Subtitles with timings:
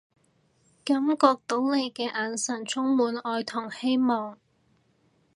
[0.83, 1.15] 感覺
[1.45, 4.35] 到你嘅眼神充滿愛同希望